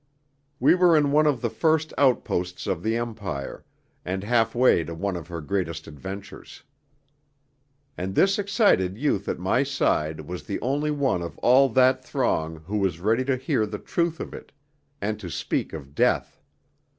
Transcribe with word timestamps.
We 0.59 0.73
were 0.73 0.97
in 0.97 1.11
one 1.11 1.27
of 1.27 1.43
the 1.43 1.49
first 1.51 1.93
outposts 1.95 2.65
of 2.65 2.81
the 2.81 2.97
Empire, 2.97 3.63
and 4.03 4.23
halfway 4.23 4.83
to 4.83 4.95
one 4.95 5.15
of 5.15 5.27
her 5.27 5.41
greatest 5.41 5.85
adventures. 5.85 6.63
And 7.95 8.15
this 8.15 8.39
excited 8.39 8.97
youth 8.97 9.29
at 9.29 9.37
my 9.37 9.61
side 9.61 10.21
was 10.21 10.45
the 10.47 10.59
only 10.61 10.89
one 10.89 11.21
of 11.21 11.37
all 11.37 11.69
that 11.77 12.03
throng 12.03 12.61
who 12.65 12.77
was 12.79 12.99
ready 12.99 13.23
to 13.25 13.37
hear 13.37 13.67
the 13.67 13.77
truth 13.77 14.19
of 14.19 14.33
it, 14.33 14.51
and 15.01 15.19
to 15.19 15.29
speak 15.29 15.71
of 15.71 15.93
death. 15.93 16.41